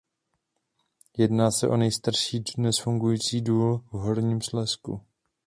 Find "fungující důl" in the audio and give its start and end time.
2.79-3.77